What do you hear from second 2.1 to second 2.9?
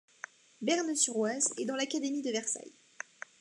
de Versailles.